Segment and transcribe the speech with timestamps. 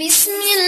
[0.00, 0.67] بسم الله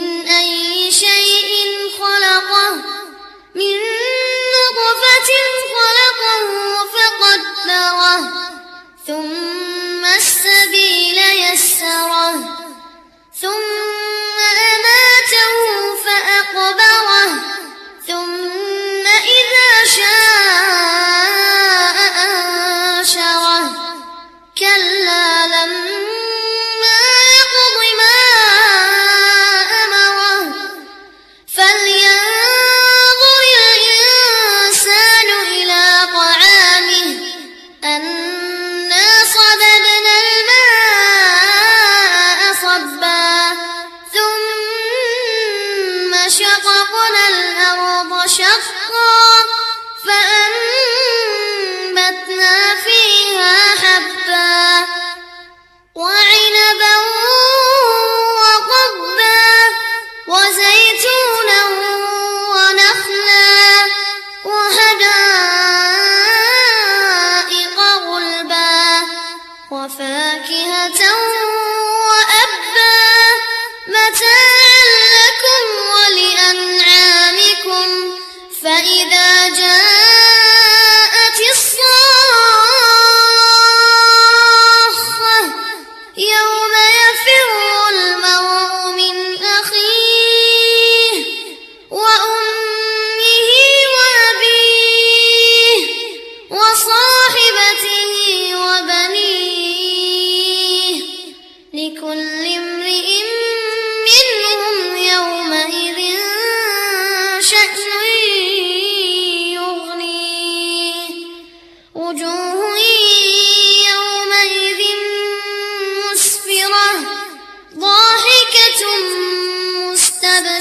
[0.00, 0.25] من
[46.38, 49.44] شققنا الأرض شقا
[50.04, 50.95] فأنا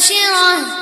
[0.06, 0.75] 心啊。